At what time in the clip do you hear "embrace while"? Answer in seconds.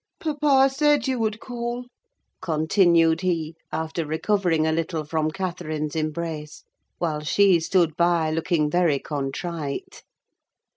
5.95-7.19